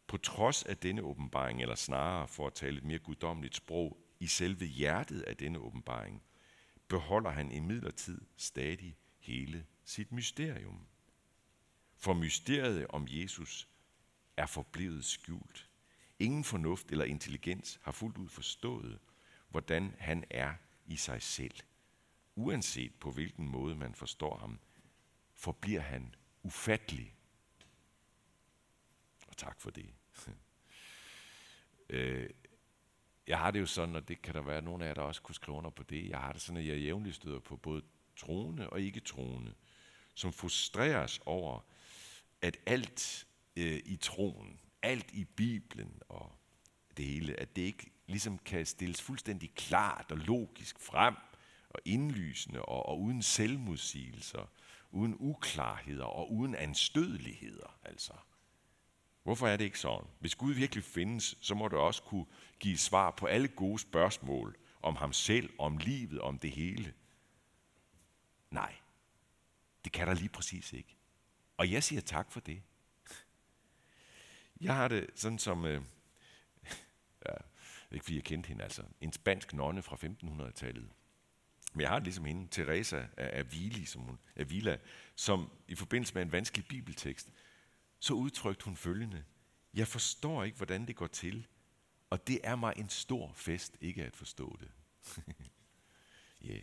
På 0.07 0.17
trods 0.17 0.63
af 0.63 0.77
denne 0.77 1.03
åbenbaring, 1.03 1.63
eller 1.63 1.75
snarere 1.75 2.29
for 2.29 2.47
at 2.47 2.55
tale 2.55 2.79
et 2.79 2.85
mere 2.85 2.99
guddommeligt 2.99 3.57
sprog, 3.57 3.99
i 4.21 4.27
selve 4.27 4.67
hjertet 4.67 5.21
af 5.21 5.37
denne 5.37 5.59
åbenbaring, 5.59 6.23
beholder 6.89 7.31
han 7.31 7.53
imidlertid 7.53 8.21
stadig 8.37 8.97
hele 9.19 9.67
sit 9.85 10.13
mysterium. 10.13 10.87
For 11.97 12.15
mysteriet 12.15 12.87
om 12.89 13.07
Jesus 13.09 13.69
er 14.37 14.47
forblevet 14.47 15.05
skjult. 15.05 15.70
Ingen 16.21 16.45
fornuft 16.45 16.93
eller 16.93 17.05
intelligens 17.05 17.81
har 17.83 17.93
fuldt 17.93 18.19
ud 18.19 18.29
forstået, 18.29 18.99
hvordan 19.49 19.95
han 19.99 20.25
er 20.31 20.55
i 20.87 20.97
sig 20.97 21.23
selv. 21.23 21.55
Uanset 22.35 22.95
på 22.95 23.11
hvilken 23.11 23.49
måde 23.49 23.77
man 23.77 23.95
forstår 23.95 24.39
ham, 24.39 24.59
forbliver 25.35 25.81
han 25.81 26.15
ufattelig. 26.43 27.17
Og 29.29 29.37
tak 29.37 29.61
for 29.61 29.71
det. 29.71 29.91
Øh, 31.93 32.31
jeg 33.27 33.39
har 33.39 33.51
det 33.51 33.61
jo 33.61 33.67
sådan, 33.67 33.97
og 33.97 34.09
det 34.09 34.23
kan 34.23 34.35
der 34.35 34.43
være 34.43 34.63
nogle 34.63 34.85
af 34.85 34.89
jer, 34.89 34.95
der 34.95 35.03
også 35.03 35.23
kunne 35.23 35.35
skrive 35.35 35.57
under 35.57 35.71
på 35.71 35.83
det, 35.83 36.09
jeg 36.09 36.19
har 36.19 36.33
det 36.33 36.41
sådan, 36.41 36.61
at 36.61 36.67
jeg 36.67 36.79
jævnligt 36.79 37.17
støder 37.17 37.39
på 37.39 37.57
både 37.57 37.83
troende 38.17 38.71
og 38.71 38.81
ikke 38.81 39.01
troende, 39.01 39.55
som 40.15 40.33
frustreres 40.33 41.21
over, 41.27 41.61
at 42.43 42.57
alt 42.67 43.27
øh, 43.57 43.81
i 43.85 43.97
troen, 43.97 44.61
alt 44.83 45.11
i 45.13 45.25
Bibelen 45.25 46.03
og 46.09 46.33
det 46.97 47.05
hele, 47.05 47.41
at 47.41 47.57
det 47.57 47.63
ikke 47.63 47.91
ligesom 48.07 48.39
kan 48.39 48.67
stilles 48.67 49.03
fuldstændig 49.03 49.55
klart 49.55 50.13
og 50.13 50.19
logisk 50.19 50.81
frem 50.81 51.15
og 51.71 51.81
indlysende 51.85 52.63
og, 52.63 52.87
og 52.87 53.01
uden 53.01 53.23
selvmodsigelser, 53.23 54.51
uden 54.91 55.17
uklarheder 55.19 56.05
og 56.05 56.33
uden 56.33 56.55
anstødeligheder. 56.55 57.79
Altså. 57.85 58.13
Hvorfor 59.23 59.49
er 59.49 59.57
det 59.57 59.65
ikke 59.65 59.79
sådan? 59.79 60.09
Hvis 60.21 60.35
Gud 60.35 60.55
virkelig 60.55 60.85
findes, 60.85 61.39
så 61.41 61.55
må 61.55 61.69
det 61.69 61.79
også 61.79 62.03
kunne 62.03 62.27
give 62.61 62.79
svar 62.79 63.11
på 63.11 63.27
alle 63.27 63.49
gode 63.49 63.79
spørgsmål 63.79 64.57
om 64.83 64.97
ham 64.97 65.13
selv, 65.13 65.51
om 65.59 65.79
livet, 65.79 66.21
om 66.21 66.39
det 66.39 66.51
hele. 66.51 66.95
Nej, 68.51 68.75
det 69.85 69.93
kan 69.93 70.07
der 70.07 70.15
lige 70.15 70.29
præcis 70.29 70.73
ikke. 70.73 70.97
Og 71.57 71.71
jeg 71.71 71.83
siger 71.83 72.01
tak 72.01 72.33
for 72.33 72.41
det. 72.41 72.63
Jeg 74.61 74.75
har 74.75 74.89
det 74.89 75.07
sådan 75.15 75.39
som, 75.39 75.65
øh, 75.65 75.83
ja, 77.27 77.35
ikke 77.91 78.05
fordi 78.05 78.17
jeg 78.17 78.25
kendte 78.25 78.47
hende, 78.47 78.65
altså 78.65 78.83
en 79.01 79.13
spansk 79.13 79.53
nonne 79.53 79.83
fra 79.83 79.97
1500-tallet. 79.97 80.91
Men 81.73 81.81
jeg 81.81 81.89
har 81.89 81.99
det 81.99 82.05
ligesom 82.05 82.25
hende, 82.25 82.49
Teresa 82.51 83.07
af 83.17 83.39
Avila, 83.39 83.85
som 83.85 84.03
hun, 84.03 84.19
Avila, 84.37 84.79
som 85.15 85.51
i 85.69 85.75
forbindelse 85.75 86.15
med 86.15 86.23
en 86.23 86.33
vanskelig 86.33 86.67
bibeltekst, 86.67 87.33
så 87.99 88.15
udtrykte 88.15 88.65
hun 88.65 88.77
følgende, 88.77 89.25
jeg 89.75 89.89
forstår 89.89 90.45
ikke, 90.45 90.57
hvordan 90.57 90.87
det 90.87 90.97
går 90.97 91.07
til, 91.07 91.47
og 92.11 92.27
det 92.27 92.41
er 92.45 92.57
mig 92.57 92.75
en 92.77 92.89
stor 92.89 93.33
fest 93.33 93.77
ikke 93.81 94.05
at 94.05 94.17
forstå 94.17 94.59
det. 94.61 94.71
yeah. 96.51 96.63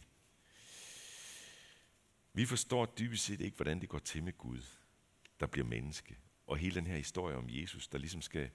Vi 2.33 2.45
forstår 2.45 2.85
dybest 2.85 3.25
set 3.25 3.41
ikke, 3.41 3.55
hvordan 3.55 3.81
det 3.81 3.89
går 3.89 3.99
til 3.99 4.23
med 4.23 4.37
Gud, 4.37 4.61
der 5.39 5.47
bliver 5.47 5.67
menneske, 5.67 6.17
og 6.47 6.57
hele 6.57 6.75
den 6.75 6.87
her 6.87 6.97
historie 6.97 7.35
om 7.35 7.45
Jesus, 7.49 7.87
der 7.87 7.97
ligesom 7.97 8.21
skal 8.21 8.49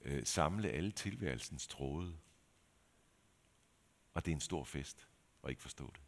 øh, 0.00 0.26
samle 0.26 0.70
alle 0.70 0.92
tilværelsens 0.92 1.66
tråde. 1.66 2.16
Og 4.14 4.24
det 4.24 4.32
er 4.32 4.36
en 4.36 4.40
stor 4.40 4.64
fest 4.64 5.08
at 5.44 5.50
ikke 5.50 5.62
forstå 5.62 5.86
det. 5.86 6.02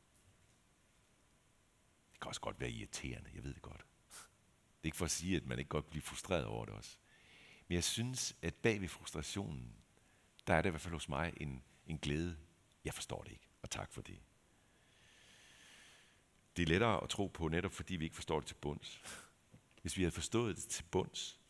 Det 2.12 2.20
kan 2.20 2.28
også 2.28 2.40
godt 2.40 2.60
være 2.60 2.70
irriterende, 2.70 3.30
jeg 3.34 3.44
ved 3.44 3.54
det 3.54 3.62
godt. 3.62 3.86
Det 4.10 4.82
er 4.82 4.86
ikke 4.86 4.96
for 4.96 5.04
at 5.04 5.10
sige, 5.10 5.36
at 5.36 5.46
man 5.46 5.58
ikke 5.58 5.68
godt 5.68 5.90
bliver 5.90 6.02
frustreret 6.02 6.44
over 6.44 6.64
det 6.64 6.74
også. 6.74 6.96
Men 7.68 7.74
jeg 7.74 7.84
synes, 7.84 8.36
at 8.42 8.54
bag 8.54 8.80
ved 8.80 8.88
frustrationen, 8.88 9.74
der 10.46 10.54
er 10.54 10.62
det 10.62 10.68
i 10.68 10.70
hvert 10.70 10.80
fald 10.80 10.94
hos 10.94 11.08
mig 11.08 11.32
en, 11.36 11.62
en 11.86 11.98
glæde. 11.98 12.36
Jeg 12.84 12.94
forstår 12.94 13.22
det 13.22 13.32
ikke, 13.32 13.48
og 13.62 13.70
tak 13.70 13.92
for 13.92 14.02
det. 14.02 14.18
Det 16.56 16.62
er 16.62 16.66
lettere 16.66 17.02
at 17.02 17.08
tro 17.08 17.26
på, 17.26 17.48
netop 17.48 17.72
fordi 17.72 17.96
vi 17.96 18.04
ikke 18.04 18.16
forstår 18.16 18.40
det 18.40 18.46
til 18.46 18.54
bunds. 18.54 19.02
Hvis 19.82 19.96
vi 19.96 20.02
havde 20.02 20.14
forstået 20.14 20.56
det 20.56 20.64
til 20.64 20.84
bunds, 20.90 21.40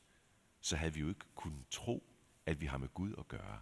så 0.61 0.77
havde 0.77 0.95
vi 0.95 1.01
jo 1.01 1.09
ikke 1.09 1.27
kunnet 1.35 1.65
tro, 1.71 2.05
at 2.47 2.61
vi 2.61 2.67
har 2.67 2.79
med 2.79 2.89
Gud 2.89 3.15
at 3.19 3.29
gøre. 3.29 3.61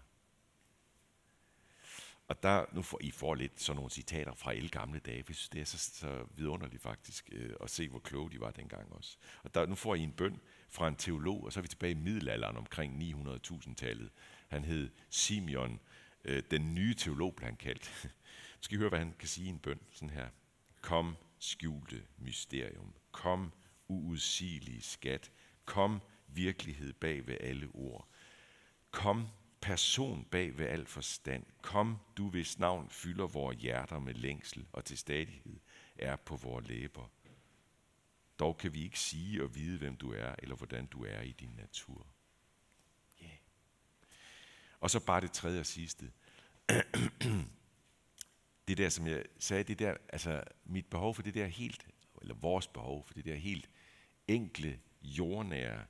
Og 2.29 2.43
der, 2.43 2.65
nu 2.73 2.83
får 2.83 2.99
I 3.01 3.11
får 3.11 3.35
lidt 3.35 3.61
sådan 3.61 3.77
nogle 3.77 3.91
citater 3.91 4.35
fra 4.35 4.53
alle 4.53 4.69
gamle 4.69 4.99
dage, 4.99 5.25
for 5.25 5.33
det 5.53 5.61
er 5.61 5.65
så, 5.65 5.79
så 5.79 6.25
vidunderligt 6.37 6.83
faktisk 6.83 7.29
øh, 7.33 7.55
at 7.61 7.71
se, 7.71 7.89
hvor 7.89 7.99
kloge 7.99 8.31
de 8.31 8.41
var 8.41 8.51
dengang 8.51 8.93
også. 8.93 9.17
Og 9.43 9.55
der, 9.55 9.67
nu 9.67 9.75
får 9.75 9.95
I 9.95 10.01
en 10.01 10.13
bøn 10.13 10.41
fra 10.69 10.89
en 10.89 10.97
teolog, 10.97 11.45
og 11.45 11.53
så 11.53 11.61
er 11.61 11.63
vi 11.63 11.69
tilbage 11.69 11.91
i 11.91 11.95
middelalderen 11.95 12.57
omkring 12.57 13.03
900.000-tallet. 13.03 14.11
Han 14.49 14.65
hed 14.65 14.91
Simeon, 15.11 15.81
øh, 16.25 16.43
den 16.51 16.75
nye 16.75 16.95
teolog 16.95 17.35
blev 17.37 17.47
han 17.47 17.57
kaldt. 17.57 17.91
Nu 18.59 18.63
skal 18.63 18.77
I 18.77 18.79
høre, 18.79 18.89
hvad 18.89 18.99
han 18.99 19.15
kan 19.19 19.29
sige 19.29 19.47
i 19.47 19.51
en 19.51 19.59
bøn, 19.59 19.81
sådan 19.93 20.11
her. 20.11 20.29
Kom, 20.81 21.17
skjulte 21.39 22.03
mysterium. 22.19 22.95
Kom, 23.13 23.53
uudsigelige 23.89 24.83
skat. 24.83 25.33
Kom, 25.65 26.01
virkelighed 26.29 26.93
bag 26.93 27.27
ved 27.27 27.37
alle 27.41 27.69
ord. 27.75 28.09
Kom, 28.91 29.29
person 29.61 30.25
bag 30.25 30.59
ved 30.59 30.67
al 30.67 30.87
forstand. 30.87 31.47
Kom, 31.63 31.99
du 32.17 32.31
hvis 32.31 32.59
navn 32.59 32.91
fylder 32.91 33.27
vores 33.27 33.57
hjerter 33.57 33.99
med 33.99 34.15
længsel 34.15 34.67
og 34.73 34.85
til 34.85 34.99
stadighed 34.99 35.61
er 35.97 36.17
på 36.17 36.37
vores 36.37 36.69
læber. 36.69 37.11
Dog 38.39 38.59
kan 38.59 38.75
vi 38.75 38.83
ikke 38.83 39.01
sige 39.01 39.43
og 39.43 39.55
vide, 39.55 39.79
hvem 39.79 39.97
du 39.97 40.13
er, 40.13 40.35
eller 40.39 40.57
hvordan 40.57 40.87
du 40.87 41.05
er 41.05 41.21
i 41.21 41.33
din 41.33 41.55
natur. 41.57 42.07
Yeah. 43.23 43.33
Og 44.81 44.91
så 44.91 45.01
bare 45.01 45.21
det 45.21 45.33
tredje 45.33 45.61
og 45.61 45.67
sidste. 45.67 46.13
det 48.69 48.79
der, 48.79 48.89
som 48.89 49.07
jeg 49.07 49.25
sagde, 49.39 49.65
det 49.65 49.79
der, 49.79 49.97
altså 50.09 50.45
mit 50.65 50.87
behov 50.87 51.15
for 51.15 51.23
det 51.23 51.35
der 51.35 51.47
helt, 51.47 51.89
eller 52.23 52.35
vores 52.35 52.67
behov 52.67 53.05
for 53.07 53.15
det 53.15 53.25
der 53.25 53.35
helt 53.35 53.71
enkle, 54.29 54.81
jordnære, 55.03 55.87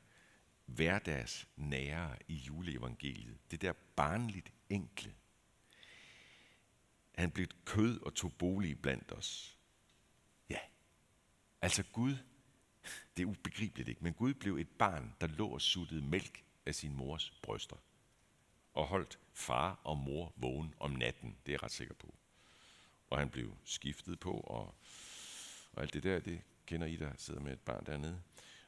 hverdagsnære 0.66 2.16
i 2.28 2.34
juleevangeliet. 2.34 3.38
Det 3.50 3.62
der 3.62 3.72
barnligt 3.96 4.52
enkle. 4.68 5.14
Han 7.14 7.30
blev 7.30 7.46
kød 7.64 8.00
og 8.00 8.14
tog 8.14 8.32
bolig 8.32 8.82
blandt 8.82 9.12
os. 9.12 9.58
Ja, 10.50 10.58
altså 11.62 11.84
Gud, 11.92 12.16
det 13.16 13.22
er 13.22 13.26
ubegribeligt 13.26 13.88
ikke, 13.88 14.04
men 14.04 14.14
Gud 14.14 14.34
blev 14.34 14.56
et 14.56 14.68
barn, 14.68 15.14
der 15.20 15.26
lå 15.26 15.48
og 15.48 15.60
suttede 15.60 16.02
mælk 16.02 16.44
af 16.66 16.74
sin 16.74 16.94
mors 16.94 17.30
bryster. 17.42 17.76
Og 18.74 18.86
holdt 18.86 19.18
far 19.32 19.80
og 19.84 19.96
mor 19.96 20.32
vågen 20.36 20.74
om 20.80 20.90
natten, 20.90 21.36
det 21.46 21.52
er 21.52 21.54
jeg 21.54 21.62
ret 21.62 21.72
sikker 21.72 21.94
på. 21.94 22.14
Og 23.10 23.18
han 23.18 23.30
blev 23.30 23.56
skiftet 23.64 24.20
på, 24.20 24.32
og, 24.32 24.74
og 25.72 25.82
alt 25.82 25.94
det 25.94 26.02
der, 26.02 26.18
det 26.18 26.42
kender 26.68 26.86
I, 26.86 26.96
der 26.96 27.12
sidder 27.16 27.40
med 27.40 27.52
et 27.52 27.60
barn 27.60 27.86
dernede. 27.86 28.22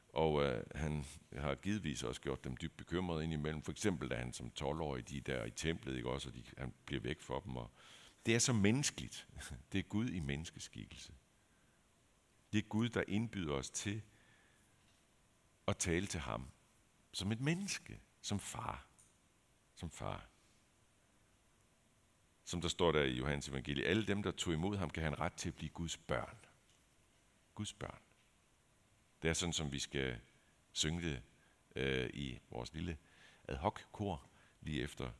Og 0.09 0.43
øh, 0.43 0.63
han 0.75 1.05
har 1.37 1.55
givetvis 1.55 2.03
også 2.03 2.21
gjort 2.21 2.43
dem 2.43 2.57
dybt 2.57 2.77
bekymrede 2.77 3.23
indimellem. 3.23 3.61
For 3.61 3.71
eksempel 3.71 4.09
da 4.09 4.15
han 4.15 4.33
som 4.33 4.51
12-årig, 4.59 5.09
de 5.09 5.21
der 5.21 5.45
i 5.45 5.51
templet, 5.51 5.95
ikke 5.97 6.09
også, 6.09 6.29
og 6.29 6.35
de, 6.35 6.43
han 6.57 6.73
bliver 6.85 7.01
væk 7.01 7.21
for 7.21 7.39
dem. 7.39 7.55
Og 7.55 7.71
det 8.25 8.35
er 8.35 8.39
så 8.39 8.53
menneskeligt. 8.53 9.27
Det 9.71 9.79
er 9.79 9.83
Gud 9.83 10.09
i 10.09 10.19
menneskeskikkelse. 10.19 11.13
Det 12.51 12.57
er 12.57 12.67
Gud, 12.67 12.89
der 12.89 13.03
indbyder 13.07 13.53
os 13.53 13.69
til 13.69 14.01
at 15.67 15.77
tale 15.77 16.07
til 16.07 16.19
ham 16.19 16.47
som 17.13 17.31
et 17.31 17.41
menneske, 17.41 17.99
som 18.21 18.39
far. 18.39 18.87
Som 19.75 19.89
far. 19.89 20.27
Som 22.43 22.61
der 22.61 22.67
står 22.67 22.91
der 22.91 23.03
i 23.03 23.17
Johannes 23.17 23.47
evangelie, 23.47 23.85
alle 23.85 24.07
dem, 24.07 24.23
der 24.23 24.31
tog 24.31 24.53
imod 24.53 24.77
ham, 24.77 24.89
kan 24.89 25.03
han 25.03 25.19
ret 25.19 25.33
til 25.33 25.49
at 25.49 25.55
blive 25.55 25.69
Guds 25.69 25.97
børn. 25.97 26.40
Guds 27.61 27.73
børn. 27.73 28.01
Det 29.21 29.29
er 29.29 29.33
sådan, 29.33 29.53
som 29.53 29.71
vi 29.71 29.79
skal 29.79 30.19
synge 30.71 31.01
det 31.01 31.21
øh, 31.75 32.09
i 32.13 32.39
vores 32.49 32.73
lille 32.73 32.97
ad 33.47 33.55
hoc 33.55 33.79
kor 33.91 34.29
lige 34.61 34.81
efter 34.81 35.11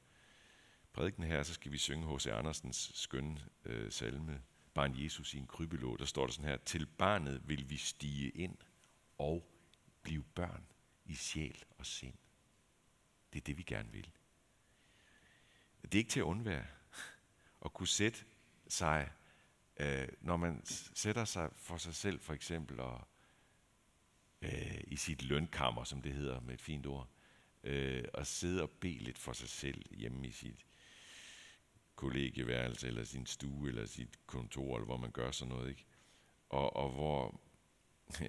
prædiken 0.94 1.24
her, 1.24 1.44
så 1.44 1.54
skal 1.54 1.72
vi 1.72 1.78
synge 1.78 2.16
H.C. 2.16 2.28
Andersens 2.28 2.92
skønne 2.94 3.46
øh, 3.66 3.92
salme, 3.92 4.42
Barn 4.74 5.04
Jesus 5.04 5.34
i 5.34 5.38
en 5.38 5.48
krybelå. 5.48 5.98
Der 5.98 6.06
står 6.06 6.26
der 6.26 6.34
sådan 6.34 6.50
her, 6.50 6.58
til 6.58 6.86
barnet 6.86 7.48
vil 7.48 7.70
vi 7.70 7.78
stige 7.78 8.30
ind 8.30 8.58
og 9.18 9.52
blive 10.04 10.24
børn 10.24 10.66
i 11.06 11.16
sjæl 11.16 11.64
og 11.78 11.86
sind. 11.86 12.18
Det 13.34 13.40
er 13.40 13.44
det, 13.44 13.58
vi 13.58 13.64
gerne 13.64 13.92
vil. 13.92 14.12
Det 15.82 15.96
er 15.96 16.00
ikke 16.00 16.12
til 16.12 16.20
at 16.20 16.24
undvære 16.24 16.68
at 17.66 17.74
kunne 17.74 17.88
sætte 17.88 18.26
sig, 18.68 19.12
øh, 19.78 20.08
når 20.22 20.38
man 20.38 20.62
sætter 20.94 21.26
sig 21.26 21.50
for 21.56 21.78
sig 21.78 21.96
selv 21.96 22.20
for 22.20 22.34
eksempel 22.34 22.80
og 22.80 23.08
øh, 24.42 24.82
i 24.88 24.96
sit 24.96 25.24
lønkammer, 25.24 25.84
som 25.84 26.02
det 26.02 26.14
hedder 26.14 26.40
med 26.40 26.54
et 26.54 26.62
fint 26.62 26.86
ord, 26.86 27.10
øh, 27.64 28.04
og 28.14 28.28
sidde 28.28 28.62
og 28.62 28.70
bede 28.70 28.98
lidt 28.98 29.18
for 29.18 29.34
sig 29.34 29.50
selv 29.50 29.96
hjemme 29.96 30.28
i 30.28 30.32
sit 30.32 30.66
kollegieværelse, 31.96 32.88
eller 32.88 33.04
sin 33.04 33.26
stue, 33.26 33.70
eller 33.70 33.86
sit 33.86 34.20
kontor, 34.26 34.76
eller 34.76 34.86
hvor 34.86 34.98
man 34.98 35.12
gør 35.12 35.32
sådan 35.32 35.54
noget, 35.54 35.70
ikke? 35.70 35.86
Og, 36.50 36.76
og 36.76 36.90
hvor 36.90 37.42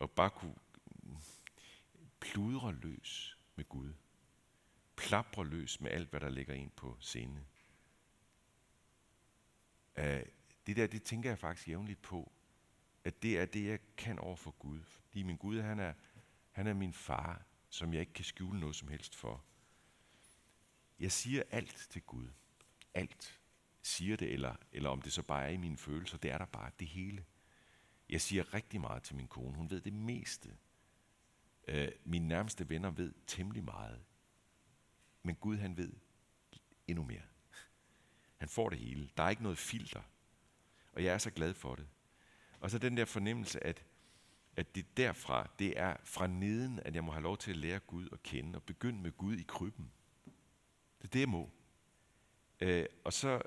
og 0.00 0.10
bare 0.10 0.30
kunne 0.30 0.54
pludre 2.20 2.72
løs 2.72 3.38
med 3.56 3.64
Gud. 3.64 3.92
Plapre 4.96 5.46
løs 5.46 5.80
med 5.80 5.90
alt, 5.90 6.10
hvad 6.10 6.20
der 6.20 6.28
ligger 6.28 6.54
ind 6.54 6.70
på 6.70 6.96
scenen. 7.00 7.46
Uh, 9.98 10.04
øh, 10.04 10.22
det 10.68 10.76
der, 10.76 10.86
det 10.86 11.02
tænker 11.02 11.30
jeg 11.30 11.38
faktisk 11.38 11.68
jævnligt 11.68 12.02
på, 12.02 12.32
at 13.04 13.22
det 13.22 13.38
er 13.38 13.44
det, 13.44 13.66
jeg 13.66 13.78
kan 13.96 14.18
over 14.18 14.36
for 14.36 14.50
Gud. 14.50 14.80
Fordi 14.82 15.22
min 15.22 15.36
Gud, 15.36 15.60
han 15.60 15.78
er, 15.78 15.92
han 16.50 16.66
er 16.66 16.74
min 16.74 16.92
far, 16.92 17.42
som 17.68 17.92
jeg 17.92 18.00
ikke 18.00 18.12
kan 18.12 18.24
skjule 18.24 18.60
noget 18.60 18.76
som 18.76 18.88
helst 18.88 19.14
for. 19.14 19.44
Jeg 20.98 21.12
siger 21.12 21.42
alt 21.50 21.86
til 21.90 22.02
Gud. 22.02 22.28
Alt. 22.94 23.40
Siger 23.82 24.16
det, 24.16 24.32
eller, 24.32 24.56
eller 24.72 24.90
om 24.90 25.02
det 25.02 25.12
så 25.12 25.22
bare 25.22 25.44
er 25.44 25.48
i 25.48 25.56
mine 25.56 25.76
følelser, 25.76 26.18
det 26.18 26.30
er 26.30 26.38
der 26.38 26.46
bare 26.46 26.70
det 26.78 26.88
hele. 26.88 27.24
Jeg 28.08 28.20
siger 28.20 28.54
rigtig 28.54 28.80
meget 28.80 29.02
til 29.02 29.16
min 29.16 29.28
kone. 29.28 29.56
Hun 29.56 29.70
ved 29.70 29.80
det 29.80 29.92
meste. 29.92 30.56
Øh, 31.68 31.92
mine 32.04 32.28
nærmeste 32.28 32.68
venner 32.68 32.90
ved 32.90 33.14
temmelig 33.26 33.64
meget. 33.64 34.04
Men 35.22 35.34
Gud, 35.34 35.56
han 35.56 35.76
ved 35.76 35.92
endnu 36.86 37.04
mere. 37.04 37.22
Han 38.36 38.48
får 38.48 38.68
det 38.70 38.78
hele. 38.78 39.10
Der 39.16 39.22
er 39.22 39.30
ikke 39.30 39.42
noget 39.42 39.58
filter. 39.58 40.02
Og 40.98 41.04
jeg 41.04 41.14
er 41.14 41.18
så 41.18 41.30
glad 41.30 41.54
for 41.54 41.74
det. 41.74 41.86
Og 42.60 42.70
så 42.70 42.78
den 42.78 42.96
der 42.96 43.04
fornemmelse, 43.04 43.64
at, 43.64 43.84
at 44.56 44.74
det 44.74 44.96
derfra, 44.96 45.50
det 45.58 45.78
er 45.80 45.96
fra 46.04 46.26
neden, 46.26 46.80
at 46.80 46.94
jeg 46.94 47.04
må 47.04 47.12
have 47.12 47.22
lov 47.22 47.36
til 47.36 47.50
at 47.50 47.56
lære 47.56 47.78
Gud 47.78 48.08
at 48.12 48.22
kende, 48.22 48.56
og 48.56 48.62
begynde 48.62 49.02
med 49.02 49.12
Gud 49.12 49.36
i 49.36 49.42
krybben. 49.42 49.90
Det 50.98 51.04
er 51.04 51.08
det, 51.08 51.20
jeg 51.20 51.28
må. 51.28 51.50
Øh, 52.60 52.86
og 53.04 53.12
så, 53.12 53.42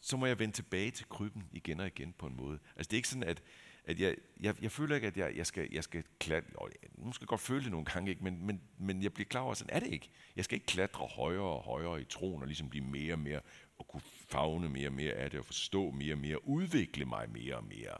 så 0.00 0.16
må 0.16 0.26
jeg 0.26 0.38
vende 0.38 0.54
tilbage 0.54 0.90
til 0.90 1.08
krybben 1.08 1.48
igen 1.52 1.80
og 1.80 1.86
igen 1.86 2.12
på 2.12 2.26
en 2.26 2.36
måde. 2.36 2.58
Altså 2.76 2.88
det 2.88 2.92
er 2.92 2.98
ikke 2.98 3.08
sådan, 3.08 3.28
at, 3.28 3.42
at 3.84 4.00
jeg, 4.00 4.16
jeg, 4.40 4.62
jeg 4.62 4.72
føler 4.72 4.94
ikke, 4.94 5.06
at 5.06 5.16
jeg, 5.16 5.36
jeg 5.36 5.46
skal, 5.46 5.68
jeg 5.72 5.84
skal 5.84 6.04
klatre, 6.18 6.68
nu 6.94 7.12
skal 7.12 7.24
jeg 7.24 7.28
godt 7.28 7.40
føle 7.40 7.62
det 7.62 7.70
nogle 7.70 7.86
gange, 7.86 8.10
ikke? 8.10 8.24
Men, 8.24 8.46
men, 8.46 8.62
men 8.78 9.02
jeg 9.02 9.14
bliver 9.14 9.28
klar 9.28 9.40
over, 9.40 9.50
at 9.50 9.58
sådan 9.58 9.76
er 9.76 9.80
det 9.80 9.92
ikke. 9.92 10.10
Jeg 10.36 10.44
skal 10.44 10.56
ikke 10.56 10.66
klatre 10.66 11.06
højere 11.06 11.42
og 11.42 11.62
højere 11.62 12.00
i 12.00 12.04
troen, 12.04 12.42
og 12.42 12.46
ligesom 12.46 12.68
blive 12.68 12.84
mere 12.84 13.14
og 13.14 13.18
mere, 13.18 13.40
og 13.82 13.88
kunne 13.88 14.02
fagne 14.02 14.68
mere 14.68 14.88
og 14.88 14.92
mere 14.92 15.12
af 15.12 15.30
det, 15.30 15.40
og 15.40 15.46
forstå 15.46 15.90
mere 15.90 16.14
og 16.14 16.18
mere, 16.18 16.44
udvikle 16.44 17.04
mig 17.04 17.30
mere 17.30 17.56
og 17.56 17.64
mere. 17.64 17.98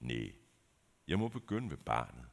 Nej, 0.00 0.32
jeg 1.08 1.18
må 1.18 1.28
begynde 1.28 1.70
ved 1.70 1.76
barnet, 1.76 2.26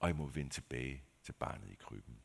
og 0.00 0.08
jeg 0.08 0.16
må 0.16 0.26
vende 0.26 0.50
tilbage 0.50 1.02
til 1.22 1.32
barnet 1.32 1.70
i 1.70 1.74
krybben. 1.74 2.18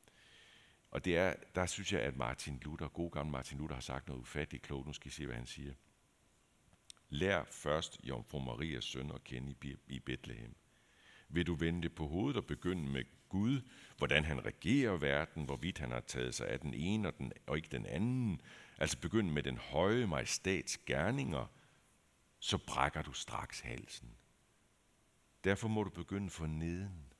Og 0.92 1.06
det 1.06 1.18
er, 1.18 1.34
der 1.56 1.66
synes 1.66 1.94
jeg, 1.94 2.02
at 2.02 2.18
Martin 2.18 2.60
Luther, 2.60 2.88
god 2.88 3.12
gammel 3.12 3.32
Martin 3.32 3.58
Luther, 3.58 3.76
har 3.76 3.82
sagt 3.82 4.08
noget 4.08 4.22
ufatteligt 4.22 4.64
klogt. 4.64 4.88
Nu 4.88 4.94
skal 4.94 5.08
I 5.08 5.12
se, 5.12 5.26
hvad 5.26 5.36
han 5.36 5.46
siger. 5.46 5.74
Lær 7.10 7.44
først 7.44 8.00
Jomfru 8.04 8.40
Marias 8.40 8.86
søn 8.86 9.12
at 9.12 9.24
kende 9.24 9.56
i 9.88 10.00
Bethlehem. 10.00 10.56
Vil 11.30 11.48
du 11.48 11.56
vende 11.56 11.82
det 11.82 11.96
på 11.96 12.08
hovedet 12.08 12.38
og 12.38 12.46
begynde 12.46 12.90
med 12.90 13.04
Gud, 13.30 13.62
hvordan 13.98 14.24
han 14.24 14.46
regerer 14.46 14.98
verden, 14.98 15.46
hvorvidt 15.46 15.78
han 15.78 15.92
har 15.92 16.00
taget 16.00 16.36
sig 16.36 16.48
af 16.48 16.60
den 16.60 16.74
ene 16.74 17.08
og, 17.08 17.18
den, 17.18 17.32
og 17.48 17.58
ikke 17.58 17.70
den 17.72 17.86
anden, 17.86 18.42
altså 18.78 19.00
begynd 19.00 19.30
med 19.32 19.44
den 19.44 19.58
høje 19.58 20.08
majestats 20.08 20.78
gerninger, 20.78 21.46
så 22.40 22.58
brækker 22.58 23.02
du 23.02 23.14
straks 23.14 23.60
halsen. 23.60 24.18
Derfor 25.44 25.68
må 25.68 25.84
du 25.84 25.90
begynde 25.90 26.30
for 26.30 26.48
neden. 26.48 27.14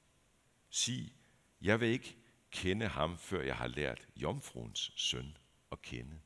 Sig, 0.70 1.14
jeg 1.62 1.80
vil 1.80 1.88
ikke 1.88 2.18
kende 2.52 2.88
ham, 2.88 3.18
før 3.18 3.42
jeg 3.42 3.56
har 3.56 3.68
lært 3.68 4.08
jomfruens 4.16 4.92
søn 4.96 5.38
at 5.72 5.82
kende. 5.82 6.20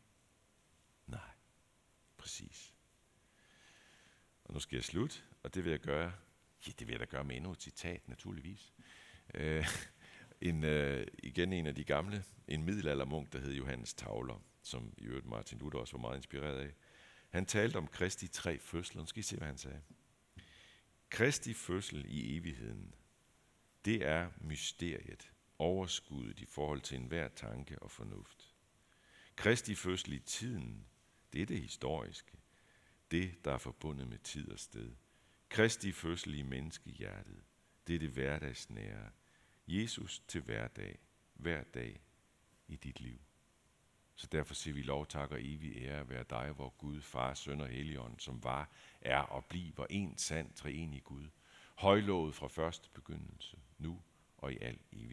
Nej, 1.07 1.29
præcis. 2.17 2.73
Og 4.43 4.53
nu 4.53 4.59
skal 4.59 4.75
jeg 4.75 4.83
slutte, 4.83 5.21
og 5.43 5.53
det 5.53 5.63
vil 5.63 5.69
jeg 5.71 5.79
gøre. 5.79 6.13
Ja, 6.67 6.71
det 6.79 6.87
vil 6.87 6.93
jeg 6.93 6.99
da 6.99 7.05
gøre 7.05 7.23
med 7.23 7.35
endnu 7.35 7.51
et 7.51 7.61
citat, 7.61 8.07
naturligvis. 8.07 8.73
Øh, 9.33 9.67
en, 10.49 10.63
øh, 10.63 11.07
igen 11.23 11.53
en 11.53 11.67
af 11.67 11.75
de 11.75 11.83
gamle, 11.83 12.23
en 12.47 12.63
middelaldermunk, 12.63 13.33
der 13.33 13.39
hed 13.39 13.53
Johannes 13.53 13.93
Tavler, 13.93 14.43
som 14.63 14.93
i 14.97 15.03
øvrigt 15.03 15.25
Martin 15.25 15.57
Luther 15.57 15.79
også 15.79 15.97
var 15.97 16.01
meget 16.01 16.17
inspireret 16.17 16.59
af. 16.59 16.73
Han 17.29 17.45
talte 17.45 17.77
om 17.77 17.87
Kristi 17.87 18.27
tre 18.27 18.59
fødsler. 18.59 19.01
Nu 19.01 19.05
skal 19.05 19.19
I 19.19 19.23
se, 19.23 19.37
hvad 19.37 19.47
han 19.47 19.57
sagde. 19.57 19.81
Kristi 21.09 21.53
fødsel 21.53 22.05
i 22.07 22.37
evigheden, 22.37 22.95
det 23.85 24.05
er 24.05 24.29
mysteriet, 24.37 25.31
overskuddet 25.59 26.39
i 26.39 26.45
forhold 26.45 26.81
til 26.81 26.97
enhver 26.97 27.27
tanke 27.27 27.79
og 27.79 27.91
fornuft. 27.91 28.55
Kristi 29.35 29.75
fødsel 29.75 30.13
i 30.13 30.19
tiden, 30.19 30.85
det 31.33 31.41
er 31.41 31.45
det 31.45 31.61
historiske, 31.61 32.37
det, 33.11 33.45
der 33.45 33.53
er 33.53 33.57
forbundet 33.57 34.07
med 34.07 34.17
tid 34.17 34.51
og 34.51 34.59
sted. 34.59 34.91
Kristi 35.49 35.91
fødsel 35.91 36.35
i 36.35 36.41
menneskehjertet, 36.41 37.43
det 37.87 37.95
er 37.95 37.99
det 37.99 38.09
hverdagsnære. 38.09 39.09
Jesus 39.71 40.19
til 40.27 40.41
hverdag, 40.41 40.99
hver 41.33 41.63
dag 41.63 42.01
i 42.67 42.75
dit 42.75 42.99
liv. 42.99 43.19
Så 44.15 44.27
derfor 44.27 44.53
siger 44.53 44.73
vi 44.73 44.81
lov, 44.81 45.07
tak 45.07 45.31
og 45.31 45.37
evig 45.41 45.77
ære 45.77 46.09
være 46.09 46.25
dig, 46.29 46.51
hvor 46.51 46.69
Gud, 46.69 47.01
Far, 47.01 47.33
Søn 47.33 47.61
og 47.61 47.67
Helligånd, 47.67 48.19
som 48.19 48.43
var, 48.43 48.69
er 49.01 49.19
og 49.19 49.45
bliver 49.45 49.85
en 49.89 50.17
sand 50.17 50.53
treenig 50.53 51.03
Gud. 51.03 51.27
Højlovet 51.75 52.35
fra 52.35 52.47
første 52.47 52.89
begyndelse, 52.93 53.57
nu 53.77 54.01
og 54.37 54.53
i 54.53 54.57
al 54.61 54.79
evighed. 54.91 55.09